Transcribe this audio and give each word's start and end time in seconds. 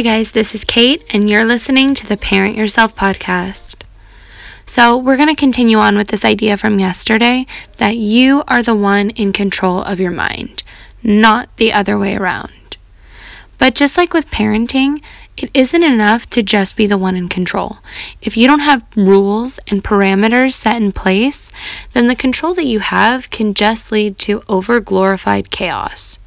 Hi, 0.00 0.16
guys, 0.16 0.32
this 0.32 0.54
is 0.54 0.64
Kate, 0.64 1.04
and 1.10 1.28
you're 1.28 1.44
listening 1.44 1.92
to 1.92 2.06
the 2.06 2.16
Parent 2.16 2.56
Yourself 2.56 2.96
podcast. 2.96 3.82
So, 4.64 4.96
we're 4.96 5.18
going 5.18 5.28
to 5.28 5.34
continue 5.34 5.76
on 5.76 5.94
with 5.94 6.08
this 6.08 6.24
idea 6.24 6.56
from 6.56 6.78
yesterday 6.78 7.44
that 7.76 7.98
you 7.98 8.42
are 8.48 8.62
the 8.62 8.74
one 8.74 9.10
in 9.10 9.34
control 9.34 9.82
of 9.82 10.00
your 10.00 10.10
mind, 10.10 10.62
not 11.02 11.54
the 11.58 11.74
other 11.74 11.98
way 11.98 12.16
around. 12.16 12.78
But 13.58 13.74
just 13.74 13.98
like 13.98 14.14
with 14.14 14.30
parenting, 14.30 15.04
it 15.36 15.50
isn't 15.52 15.84
enough 15.84 16.30
to 16.30 16.42
just 16.42 16.76
be 16.76 16.86
the 16.86 16.96
one 16.96 17.14
in 17.14 17.28
control. 17.28 17.80
If 18.22 18.38
you 18.38 18.46
don't 18.46 18.60
have 18.60 18.86
rules 18.96 19.60
and 19.66 19.84
parameters 19.84 20.54
set 20.54 20.76
in 20.76 20.92
place, 20.92 21.52
then 21.92 22.06
the 22.06 22.16
control 22.16 22.54
that 22.54 22.64
you 22.64 22.80
have 22.80 23.28
can 23.28 23.52
just 23.52 23.92
lead 23.92 24.16
to 24.20 24.42
over 24.48 24.80
glorified 24.80 25.50
chaos. 25.50 26.18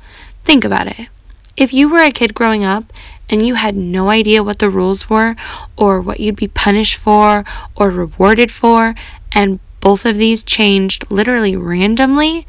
Think 0.44 0.64
about 0.64 0.86
it. 0.86 1.10
If 1.56 1.72
you 1.72 1.88
were 1.88 2.02
a 2.02 2.12
kid 2.12 2.34
growing 2.34 2.64
up 2.64 2.92
and 3.30 3.46
you 3.46 3.56
had 3.56 3.76
no 3.76 4.10
idea 4.10 4.44
what 4.44 4.60
the 4.60 4.70
rules 4.70 5.10
were 5.10 5.36
or 5.78 6.02
what 6.02 6.20
you'd 6.20 6.36
be 6.36 6.48
punished 6.48 6.96
for 6.96 7.44
or 7.76 7.90
rewarded 7.90 8.52
for, 8.52 8.96
and 9.32 9.60
both 9.80 10.06
of 10.06 10.18
these 10.18 10.44
changed 10.44 11.10
literally 11.12 11.56
randomly, 11.56 12.48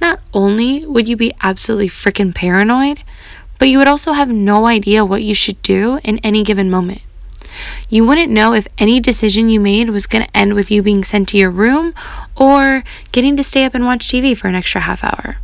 not 0.00 0.20
only 0.32 0.86
would 0.86 1.08
you 1.08 1.16
be 1.16 1.34
absolutely 1.40 1.88
freaking 1.88 2.34
paranoid, 2.34 3.02
but 3.58 3.68
you 3.68 3.78
would 3.78 3.88
also 3.88 4.12
have 4.12 4.30
no 4.30 4.66
idea 4.66 5.04
what 5.04 5.22
you 5.22 5.34
should 5.34 5.60
do 5.62 6.00
in 6.04 6.18
any 6.18 6.42
given 6.42 6.70
moment. 6.70 7.02
You 7.88 8.06
wouldn't 8.06 8.30
know 8.30 8.54
if 8.54 8.66
any 8.78 9.00
decision 9.00 9.48
you 9.48 9.60
made 9.60 9.90
was 9.90 10.06
going 10.06 10.24
to 10.24 10.36
end 10.36 10.54
with 10.54 10.70
you 10.70 10.82
being 10.82 11.04
sent 11.04 11.28
to 11.30 11.36
your 11.36 11.50
room 11.50 11.92
or 12.36 12.84
getting 13.12 13.36
to 13.36 13.44
stay 13.44 13.64
up 13.64 13.74
and 13.74 13.84
watch 13.84 14.08
TV 14.08 14.36
for 14.36 14.48
an 14.48 14.54
extra 14.54 14.82
half 14.82 15.04
hour. 15.04 15.38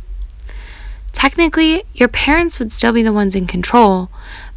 Technically, 1.11 1.83
your 1.93 2.07
parents 2.07 2.59
would 2.59 2.71
still 2.71 2.93
be 2.93 3.03
the 3.03 3.13
ones 3.13 3.35
in 3.35 3.47
control, 3.47 4.09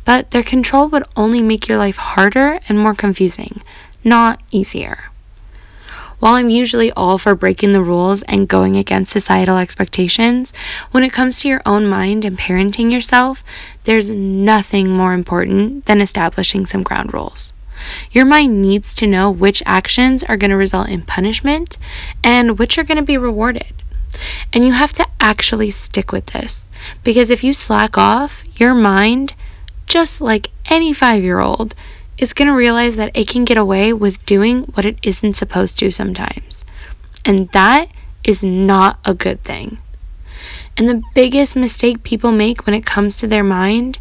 but 0.05 0.31
their 0.31 0.43
control 0.43 0.89
would 0.89 1.05
only 1.17 1.43
make 1.43 1.69
your 1.69 1.79
life 1.79 1.97
harder 1.97 2.61
and 2.69 2.79
more 2.79 2.95
confusing, 2.95 3.63
not 4.05 4.43
easier. 4.51 5.11
While 6.21 6.35
I'm 6.35 6.51
usually 6.51 6.93
all 6.93 7.17
for 7.17 7.35
breaking 7.35 7.73
the 7.73 7.83
rules 7.83 8.21
and 8.23 8.47
going 8.47 8.77
against 8.77 9.11
societal 9.11 9.57
expectations, 9.57 10.53
when 10.91 11.03
it 11.03 11.15
comes 11.15 11.41
to 11.41 11.49
your 11.49 11.63
own 11.65 11.87
mind 11.87 12.27
and 12.27 12.39
parenting 12.39 12.93
yourself, 12.93 13.43
there's 13.85 14.11
nothing 14.11 14.91
more 14.91 15.15
important 15.15 15.87
than 15.87 16.03
establishing 16.03 16.67
some 16.67 16.83
ground 16.83 17.15
rules. 17.15 17.55
Your 18.11 18.27
mind 18.27 18.61
needs 18.61 18.95
to 18.97 19.07
know 19.07 19.31
which 19.31 19.63
actions 19.65 20.23
are 20.25 20.37
going 20.37 20.51
to 20.51 20.57
result 20.57 20.91
in 20.91 21.03
punishment 21.03 21.79
and 22.23 22.59
which 22.59 22.77
are 22.77 22.85
going 22.85 22.99
to 22.99 23.03
be 23.03 23.17
rewarded. 23.17 23.73
And 24.53 24.67
you 24.67 24.73
have 24.73 24.93
to 24.95 25.07
actually 25.21 25.71
stick 25.71 26.13
with 26.13 26.27
this 26.27 26.69
because 27.03 27.31
if 27.31 27.43
you 27.43 27.55
slack 27.55 27.97
off, 27.97 28.45
your 28.61 28.75
mind 28.75 29.33
just 29.91 30.21
like 30.21 30.51
any 30.71 30.93
five 30.93 31.23
year 31.23 31.41
old, 31.41 31.75
is 32.17 32.33
going 32.33 32.47
to 32.49 32.55
realize 32.55 32.97
that 32.97 33.11
it 33.15 33.29
can 33.29 33.45
get 33.45 33.57
away 33.57 33.93
with 33.93 34.25
doing 34.25 34.63
what 34.75 34.85
it 34.85 34.99
isn't 35.03 35.35
supposed 35.35 35.79
to 35.81 35.91
sometimes. 35.91 36.65
And 37.25 37.49
that 37.51 37.89
is 38.23 38.45
not 38.45 39.01
a 39.05 39.15
good 39.15 39.43
thing. 39.43 39.79
And 40.77 40.89
the 40.89 41.03
biggest 41.15 41.57
mistake 41.57 42.03
people 42.03 42.31
make 42.31 42.67
when 42.67 42.75
it 42.75 42.87
comes 42.87 43.19
to 43.19 43.27
their 43.27 43.43
mind 43.43 43.99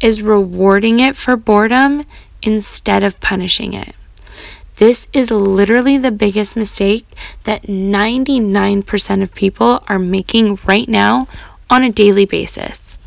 is 0.00 0.20
rewarding 0.20 1.00
it 1.00 1.16
for 1.16 1.36
boredom 1.36 2.04
instead 2.42 3.02
of 3.02 3.20
punishing 3.20 3.72
it. 3.72 3.94
This 4.76 5.08
is 5.12 5.30
literally 5.30 5.96
the 5.96 6.10
biggest 6.10 6.56
mistake 6.56 7.06
that 7.44 7.62
99% 7.62 9.22
of 9.22 9.34
people 9.34 9.82
are 9.88 9.98
making 9.98 10.58
right 10.66 10.88
now 10.88 11.28
on 11.68 11.82
a 11.82 11.92
daily 11.92 12.24
basis. 12.24 12.98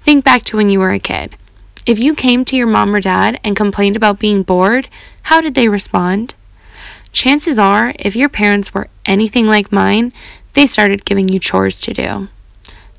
Think 0.00 0.24
back 0.24 0.42
to 0.44 0.56
when 0.56 0.70
you 0.70 0.80
were 0.80 0.92
a 0.92 0.98
kid. 0.98 1.36
If 1.86 2.00
you 2.00 2.16
came 2.16 2.44
to 2.46 2.56
your 2.56 2.66
mom 2.66 2.94
or 2.96 3.00
dad 3.00 3.38
and 3.44 3.54
complained 3.54 3.94
about 3.94 4.18
being 4.18 4.42
bored, 4.42 4.88
how 5.22 5.40
did 5.40 5.54
they 5.54 5.68
respond? 5.68 6.34
Chances 7.12 7.60
are, 7.60 7.94
if 8.00 8.16
your 8.16 8.28
parents 8.28 8.74
were 8.74 8.88
anything 9.06 9.46
like 9.46 9.70
mine, 9.70 10.12
they 10.54 10.66
started 10.66 11.04
giving 11.04 11.28
you 11.28 11.38
chores 11.38 11.80
to 11.82 11.94
do. 11.94 12.28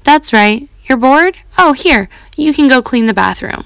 That's 0.06 0.32
right, 0.32 0.70
you're 0.86 0.98
bored? 0.98 1.38
Oh, 1.58 1.74
here, 1.74 2.08
you 2.38 2.54
can 2.54 2.70
go 2.70 2.82
clean 2.82 3.08
the 3.08 3.14
bathroom. 3.14 3.66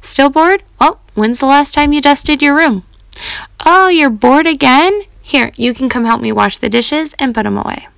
Still 0.00 0.30
bored? 0.30 0.62
Well, 0.80 0.98
when's 1.12 1.40
the 1.40 1.46
last 1.46 1.74
time 1.74 1.92
you 1.92 2.00
dusted 2.00 2.40
your 2.40 2.56
room? 2.56 2.84
Oh, 3.66 3.88
you're 3.88 4.08
bored 4.08 4.46
again? 4.46 5.02
Here, 5.20 5.52
you 5.56 5.74
can 5.74 5.90
come 5.90 6.06
help 6.06 6.22
me 6.22 6.32
wash 6.32 6.56
the 6.56 6.70
dishes 6.70 7.14
and 7.18 7.34
put 7.34 7.42
them 7.42 7.58
away. 7.58 7.88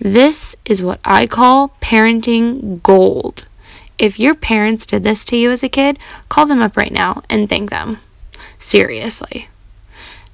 This 0.00 0.56
is 0.64 0.82
what 0.82 0.98
I 1.04 1.28
call 1.28 1.76
parenting 1.80 2.82
gold. 2.82 3.46
If 3.98 4.18
your 4.18 4.34
parents 4.34 4.86
did 4.86 5.04
this 5.04 5.24
to 5.26 5.36
you 5.36 5.50
as 5.50 5.62
a 5.62 5.68
kid, 5.68 5.98
call 6.28 6.46
them 6.46 6.60
up 6.60 6.76
right 6.76 6.92
now 6.92 7.22
and 7.28 7.48
thank 7.48 7.70
them. 7.70 7.98
Seriously. 8.58 9.48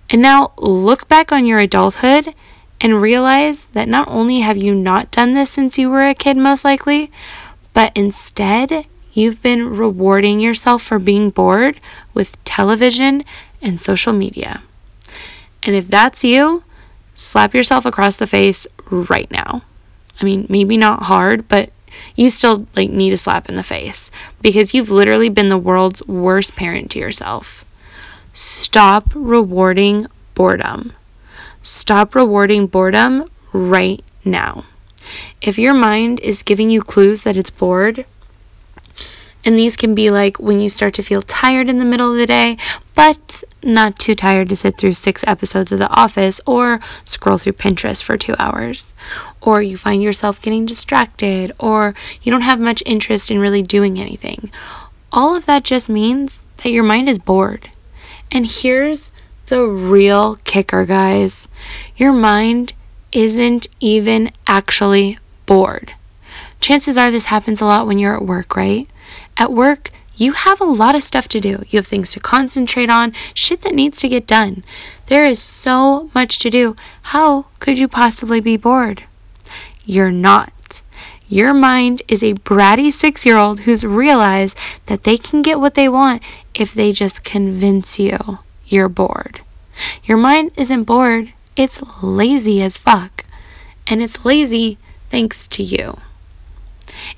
And 0.09 0.23
now 0.23 0.53
look 0.57 1.09
back 1.09 1.31
on 1.31 1.47
your 1.47 1.59
adulthood 1.59 2.35
and 2.81 3.03
realize 3.03 3.67
that 3.67 3.89
not 3.89 4.09
only 4.09 4.41
have 4.41 4.57
you 4.57 4.75
not 4.75 5.11
done 5.11 5.35
this 5.35 5.51
since 5.51 5.79
you 5.79 5.91
were 5.91 6.07
a 6.07 6.15
kid, 6.15 6.37
most 6.37 6.65
likely, 6.65 7.13
but 7.75 7.93
instead 7.95 8.87
you've 9.13 9.43
been 9.43 9.77
rewarding 9.77 10.41
yourself 10.41 10.83
for 10.83 10.99
being 10.99 11.31
bored 11.31 11.79
with 12.15 12.43
television 12.45 13.25
and 13.61 13.81
social 13.81 14.13
media. 14.13 14.63
And 15.63 15.77
if 15.77 15.89
that's 15.89 16.25
you, 16.25 16.65
slap 17.15 17.55
yourself 17.55 17.85
across 17.85 18.17
the 18.17 18.27
face 18.27 18.67
right 18.91 19.31
now. 19.31 19.63
I 20.21 20.25
mean, 20.25 20.47
maybe 20.49 20.77
not 20.77 21.05
hard, 21.05 21.49
but 21.49 21.71
you 22.17 22.31
still 22.31 22.67
like 22.77 22.91
need 22.91 23.13
a 23.13 23.17
slap 23.17 23.49
in 23.49 23.57
the 23.57 23.63
face 23.63 24.11
because 24.41 24.75
you've 24.75 24.91
literally 24.91 25.29
been 25.29 25.49
the 25.49 25.59
world's 25.59 26.07
worst 26.07 26.57
parent 26.57 26.91
to 26.93 26.99
yourself. 26.99 27.65
Stop 28.33 29.13
rewarding 29.15 30.07
boredom. 30.35 30.93
Stop 31.63 32.15
rewarding 32.15 32.67
boredom 32.67 33.25
right 33.53 34.03
now. 34.25 34.65
If 35.41 35.59
your 35.59 35.75
mind 35.75 36.21
is 36.21 36.43
giving 36.43 36.71
you 36.71 36.83
clues 36.83 37.23
that 37.23 37.37
it's 37.37 37.51
bored, 37.51 38.05
and 39.45 39.59
these 39.59 39.77
can 39.77 39.95
be 39.95 40.11
like 40.11 40.39
when 40.39 40.61
you 40.61 40.69
start 40.69 40.95
to 40.95 41.03
feel 41.03 41.23
tired 41.23 41.69
in 41.69 41.79
the 41.79 41.85
middle 41.85 42.13
of 42.13 42.19
the 42.19 42.27
day, 42.27 42.57
but 42.95 43.43
not 43.63 43.99
too 43.99 44.15
tired 44.15 44.49
to 44.51 44.57
sit 44.57 44.77
through 44.77 44.93
six 44.93 45.25
episodes 45.27 45.73
of 45.73 45.79
The 45.79 45.89
Office 45.89 46.41
or 46.47 46.81
scroll 47.05 47.39
through 47.39 47.55
Pinterest 47.55 48.03
for 48.03 48.17
two 48.17 48.35
hours. 48.39 48.93
Or 49.41 49.63
you 49.63 49.79
find 49.79 50.03
yourself 50.03 50.43
getting 50.43 50.67
distracted, 50.67 51.53
or 51.59 51.95
you 52.23 52.31
don't 52.31 52.43
have 52.43 52.61
much 52.61 52.83
interest 52.85 53.31
in 53.31 53.39
really 53.39 53.63
doing 53.63 53.99
anything. 53.99 54.51
All 55.13 55.35
of 55.35 55.47
that 55.47 55.65
just 55.65 55.89
means 55.89 56.45
that 56.59 56.71
your 56.71 56.85
mind 56.85 57.09
is 57.09 57.19
bored. 57.19 57.71
And 58.31 58.47
here's 58.47 59.11
the 59.47 59.67
real 59.67 60.37
kicker, 60.45 60.85
guys 60.85 61.49
your 61.97 62.13
mind 62.13 62.73
isn't 63.13 63.67
even 63.81 64.31
actually 64.47 65.19
bored. 65.47 65.95
Chances 66.61 66.97
are 66.97 67.11
this 67.11 67.25
happens 67.27 67.61
a 67.61 67.65
lot 67.65 67.87
when 67.87 67.99
you're 67.99 68.15
at 68.15 68.25
work, 68.25 68.55
right? 68.55 68.89
At 69.41 69.53
work, 69.53 69.89
you 70.17 70.33
have 70.33 70.61
a 70.61 70.65
lot 70.65 70.95
of 70.95 71.03
stuff 71.03 71.27
to 71.29 71.41
do. 71.41 71.65
You 71.71 71.79
have 71.79 71.87
things 71.87 72.13
to 72.13 72.21
concentrate 72.21 72.91
on, 72.91 73.15
shit 73.33 73.63
that 73.63 73.75
needs 73.75 73.99
to 74.01 74.09
get 74.09 74.27
done. 74.27 74.63
There 75.07 75.25
is 75.25 75.39
so 75.41 76.11
much 76.15 76.39
to 76.41 76.51
do. 76.51 76.77
How 77.15 77.47
could 77.59 77.79
you 77.79 77.89
possibly 77.89 78.41
be 78.41 78.59
bored? 78.59 79.05
You're 79.87 80.11
not. 80.11 80.83
Your 81.27 81.55
mind 81.55 82.03
is 82.07 82.23
a 82.23 82.35
bratty 82.35 82.93
six 82.93 83.25
year 83.25 83.39
old 83.39 83.61
who's 83.61 83.83
realized 83.83 84.59
that 84.87 85.05
they 85.05 85.17
can 85.17 85.41
get 85.41 85.59
what 85.59 85.75
they 85.75 85.89
want 85.89 86.23
if 86.53 86.75
they 86.75 86.93
just 86.93 87.25
convince 87.25 87.99
you 87.99 88.41
you're 88.67 88.91
bored. 88.91 89.41
Your 90.05 90.19
mind 90.19 90.53
isn't 90.57 90.85
bored, 90.85 91.33
it's 91.57 91.83
lazy 92.03 92.61
as 92.61 92.77
fuck. 92.77 93.25
And 93.87 94.03
it's 94.03 94.25
lazy 94.25 94.77
thanks 95.09 95.49
to 95.49 95.63
you. 95.63 95.97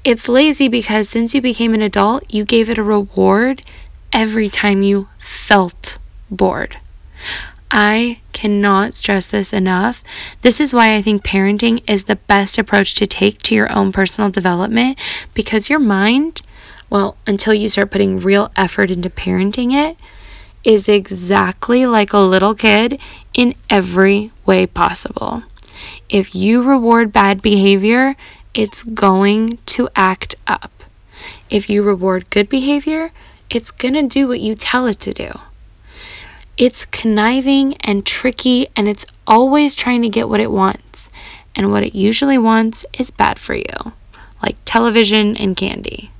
It's 0.04 0.28
lazy 0.28 0.68
because 0.68 1.08
since 1.08 1.34
you 1.34 1.40
became 1.40 1.74
an 1.74 1.82
adult, 1.82 2.32
you 2.32 2.44
gave 2.44 2.68
it 2.68 2.78
a 2.78 2.82
reward 2.82 3.62
every 4.12 4.48
time 4.48 4.82
you 4.82 5.08
felt 5.18 5.98
bored. 6.30 6.78
I 7.70 8.20
cannot 8.32 8.94
stress 8.94 9.26
this 9.26 9.52
enough. 9.52 10.02
This 10.42 10.60
is 10.60 10.74
why 10.74 10.94
I 10.94 11.00
think 11.00 11.24
parenting 11.24 11.82
is 11.88 12.04
the 12.04 12.16
best 12.16 12.58
approach 12.58 12.94
to 12.94 13.06
take 13.06 13.38
to 13.44 13.54
your 13.54 13.72
own 13.72 13.92
personal 13.92 14.30
development 14.30 15.00
because 15.32 15.70
your 15.70 15.78
mind, 15.78 16.42
well, 16.90 17.16
until 17.26 17.54
you 17.54 17.68
start 17.68 17.90
putting 17.90 18.20
real 18.20 18.50
effort 18.56 18.90
into 18.90 19.08
parenting 19.08 19.72
it, 19.72 19.96
is 20.64 20.88
exactly 20.88 21.86
like 21.86 22.12
a 22.12 22.18
little 22.18 22.54
kid 22.54 23.00
in 23.32 23.54
every 23.70 24.30
way 24.44 24.66
possible. 24.66 25.42
If 26.08 26.34
you 26.34 26.62
reward 26.62 27.10
bad 27.10 27.40
behavior, 27.40 28.16
it's 28.54 28.82
going 28.82 29.58
to 29.66 29.88
act 29.96 30.34
up. 30.46 30.72
If 31.50 31.70
you 31.70 31.82
reward 31.82 32.30
good 32.30 32.48
behavior, 32.48 33.12
it's 33.50 33.70
going 33.70 33.94
to 33.94 34.02
do 34.02 34.28
what 34.28 34.40
you 34.40 34.54
tell 34.54 34.86
it 34.86 35.00
to 35.00 35.12
do. 35.12 35.30
It's 36.58 36.84
conniving 36.86 37.76
and 37.78 38.04
tricky, 38.06 38.68
and 38.76 38.88
it's 38.88 39.06
always 39.26 39.74
trying 39.74 40.02
to 40.02 40.08
get 40.08 40.28
what 40.28 40.40
it 40.40 40.50
wants. 40.50 41.10
And 41.54 41.70
what 41.70 41.82
it 41.82 41.94
usually 41.94 42.38
wants 42.38 42.86
is 42.98 43.10
bad 43.10 43.38
for 43.38 43.54
you, 43.54 43.92
like 44.42 44.56
television 44.64 45.36
and 45.36 45.56
candy. 45.56 46.10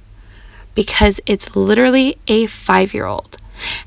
because 0.75 1.21
it's 1.27 1.55
literally 1.57 2.19
a 2.29 2.47
five 2.47 2.95
year 2.95 3.07
old. 3.07 3.37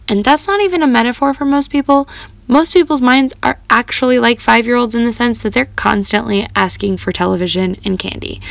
And 0.07 0.23
that's 0.23 0.47
not 0.47 0.61
even 0.61 0.81
a 0.83 0.87
metaphor 0.87 1.33
for 1.33 1.45
most 1.45 1.69
people. 1.69 2.07
Most 2.47 2.73
people's 2.73 3.01
minds 3.01 3.33
are 3.41 3.59
actually 3.69 4.19
like 4.19 4.39
five 4.39 4.65
year 4.65 4.75
olds 4.75 4.93
in 4.93 5.05
the 5.05 5.11
sense 5.11 5.41
that 5.41 5.53
they're 5.53 5.65
constantly 5.65 6.47
asking 6.55 6.97
for 6.97 7.11
television 7.11 7.77
and 7.83 7.97
candy. 7.97 8.41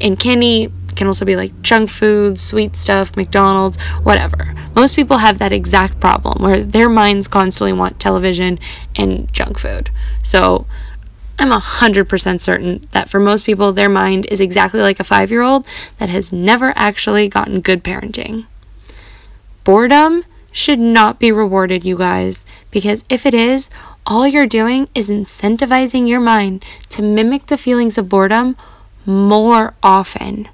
And 0.00 0.18
candy 0.18 0.72
can 0.96 1.06
also 1.06 1.24
be 1.24 1.36
like 1.36 1.62
junk 1.62 1.90
food, 1.90 2.38
sweet 2.38 2.76
stuff, 2.76 3.16
McDonald's, 3.16 3.80
whatever. 4.02 4.54
Most 4.74 4.96
people 4.96 5.18
have 5.18 5.38
that 5.38 5.52
exact 5.52 6.00
problem 6.00 6.42
where 6.42 6.62
their 6.62 6.88
minds 6.88 7.28
constantly 7.28 7.72
want 7.72 8.00
television 8.00 8.58
and 8.96 9.32
junk 9.32 9.58
food. 9.58 9.90
So 10.22 10.66
I'm 11.38 11.50
100% 11.50 12.40
certain 12.40 12.86
that 12.92 13.10
for 13.10 13.18
most 13.18 13.44
people, 13.44 13.72
their 13.72 13.88
mind 13.88 14.26
is 14.30 14.40
exactly 14.40 14.80
like 14.80 15.00
a 15.00 15.04
five 15.04 15.30
year 15.30 15.42
old 15.42 15.66
that 15.98 16.08
has 16.08 16.32
never 16.32 16.72
actually 16.76 17.28
gotten 17.28 17.60
good 17.60 17.84
parenting. 17.84 18.46
Boredom 19.64 20.24
should 20.52 20.78
not 20.78 21.18
be 21.18 21.32
rewarded, 21.32 21.84
you 21.84 21.96
guys, 21.96 22.44
because 22.70 23.02
if 23.08 23.26
it 23.26 23.34
is, 23.34 23.70
all 24.06 24.26
you're 24.26 24.46
doing 24.46 24.88
is 24.94 25.10
incentivizing 25.10 26.08
your 26.08 26.20
mind 26.20 26.64
to 26.90 27.02
mimic 27.02 27.46
the 27.46 27.56
feelings 27.56 27.98
of 27.98 28.08
boredom 28.08 28.56
more 29.06 29.74
often. 29.82 30.48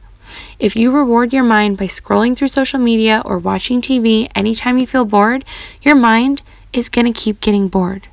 If 0.59 0.77
you 0.77 0.91
reward 0.91 1.33
your 1.33 1.45
mind 1.45 1.77
by 1.79 1.87
scrolling 1.87 2.37
through 2.37 2.49
social 2.49 2.79
media 2.79 3.23
or 3.25 3.39
watching 3.39 3.81
TV 3.81 4.31
anytime 4.35 4.79
you 4.79 4.87
feel 4.87 5.05
bored, 5.05 5.45
your 5.83 5.95
mind 5.95 6.43
is 6.73 6.89
going 6.89 7.13
to 7.13 7.19
keep 7.19 7.41
getting 7.41 7.69
bored. 7.69 8.09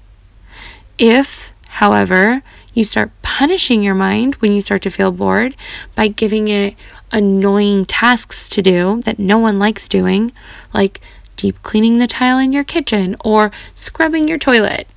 If, 0.97 1.51
however, 1.67 2.41
you 2.73 2.83
start 2.83 3.11
punishing 3.21 3.83
your 3.83 3.95
mind 3.95 4.35
when 4.35 4.51
you 4.51 4.61
start 4.61 4.81
to 4.83 4.89
feel 4.89 5.11
bored 5.11 5.55
by 5.95 6.07
giving 6.07 6.47
it 6.47 6.75
annoying 7.11 7.85
tasks 7.85 8.47
to 8.49 8.61
do 8.61 9.01
that 9.05 9.19
no 9.19 9.37
one 9.37 9.59
likes 9.59 9.87
doing, 9.87 10.31
like 10.73 11.01
deep 11.35 11.61
cleaning 11.63 11.97
the 11.97 12.07
tile 12.07 12.39
in 12.39 12.53
your 12.53 12.63
kitchen 12.63 13.15
or 13.23 13.51
scrubbing 13.73 14.27
your 14.27 14.37
toilet. 14.37 14.87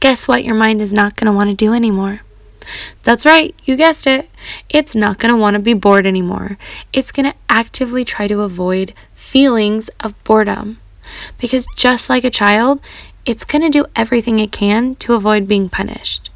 Guess 0.00 0.26
what? 0.26 0.44
Your 0.44 0.54
mind 0.54 0.82
is 0.82 0.92
not 0.92 1.16
going 1.16 1.26
to 1.26 1.36
want 1.36 1.50
to 1.50 1.56
do 1.56 1.72
anymore. 1.72 2.22
That's 3.02 3.26
right, 3.26 3.54
you 3.64 3.76
guessed 3.76 4.06
it. 4.06 4.30
It's 4.68 4.94
not 4.94 5.18
going 5.18 5.34
to 5.34 5.40
want 5.40 5.54
to 5.54 5.60
be 5.60 5.74
bored 5.74 6.06
anymore. 6.06 6.58
It's 6.92 7.12
going 7.12 7.30
to 7.30 7.36
actively 7.48 8.04
try 8.04 8.28
to 8.28 8.40
avoid 8.40 8.94
feelings 9.14 9.88
of 10.00 10.22
boredom. 10.24 10.78
Because 11.38 11.66
just 11.76 12.08
like 12.08 12.24
a 12.24 12.30
child, 12.30 12.80
it's 13.24 13.44
going 13.44 13.62
to 13.62 13.70
do 13.70 13.86
everything 13.96 14.38
it 14.38 14.52
can 14.52 14.94
to 14.96 15.14
avoid 15.14 15.48
being 15.48 15.68
punished. 15.68 16.30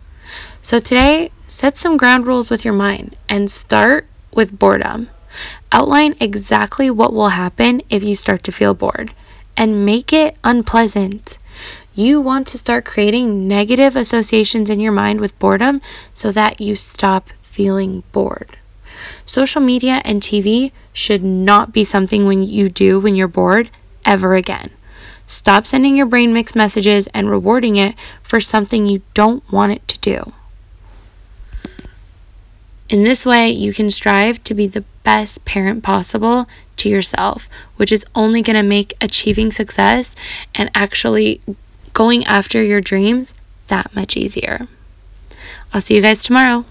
So 0.62 0.78
today, 0.78 1.30
set 1.46 1.76
some 1.76 1.96
ground 1.96 2.26
rules 2.26 2.50
with 2.50 2.64
your 2.64 2.74
mind 2.74 3.16
and 3.28 3.50
start 3.50 4.06
with 4.32 4.58
boredom. 4.58 5.08
Outline 5.72 6.16
exactly 6.20 6.90
what 6.90 7.12
will 7.12 7.30
happen 7.30 7.82
if 7.90 8.02
you 8.02 8.16
start 8.16 8.42
to 8.44 8.52
feel 8.52 8.74
bored 8.74 9.12
and 9.56 9.84
make 9.86 10.12
it 10.12 10.38
unpleasant. 10.44 11.38
You 11.94 12.20
want 12.20 12.46
to 12.48 12.58
start 12.58 12.84
creating 12.84 13.48
negative 13.48 13.96
associations 13.96 14.68
in 14.68 14.80
your 14.80 14.92
mind 14.92 15.20
with 15.20 15.38
boredom 15.38 15.80
so 16.12 16.30
that 16.32 16.60
you 16.60 16.76
stop 16.76 17.30
feeling 17.42 18.02
bored. 18.12 18.58
Social 19.24 19.60
media 19.60 20.02
and 20.04 20.20
TV 20.20 20.72
should 20.92 21.24
not 21.24 21.72
be 21.72 21.84
something 21.84 22.26
when 22.26 22.42
you 22.42 22.68
do 22.68 23.00
when 23.00 23.14
you're 23.14 23.28
bored 23.28 23.70
ever 24.04 24.34
again. 24.34 24.70
Stop 25.26 25.66
sending 25.66 25.96
your 25.96 26.06
brain 26.06 26.32
mixed 26.32 26.54
messages 26.54 27.08
and 27.08 27.28
rewarding 27.28 27.76
it 27.76 27.96
for 28.22 28.40
something 28.40 28.86
you 28.86 29.02
don't 29.14 29.42
want 29.50 29.72
it 29.72 29.86
to 29.88 29.98
do. 29.98 30.32
In 32.88 33.02
this 33.02 33.26
way, 33.26 33.50
you 33.50 33.72
can 33.72 33.90
strive 33.90 34.44
to 34.44 34.54
be 34.54 34.68
the 34.68 34.84
best 35.06 35.44
parent 35.44 35.84
possible 35.84 36.48
to 36.76 36.88
yourself, 36.88 37.48
which 37.76 37.92
is 37.92 38.04
only 38.16 38.42
going 38.42 38.56
to 38.56 38.62
make 38.64 38.92
achieving 39.00 39.52
success 39.52 40.16
and 40.52 40.68
actually 40.74 41.40
going 41.92 42.24
after 42.24 42.60
your 42.60 42.80
dreams 42.80 43.32
that 43.68 43.94
much 43.94 44.16
easier. 44.16 44.66
I'll 45.72 45.80
see 45.80 45.94
you 45.94 46.02
guys 46.02 46.24
tomorrow. 46.24 46.64